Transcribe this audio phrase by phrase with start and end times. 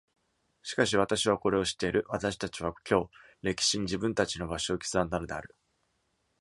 [0.63, 2.05] しかし、私はこれを知っている。
[2.07, 3.09] 私たちは今日、
[3.43, 5.55] 歴史に自分たちの場所を刻んだのである。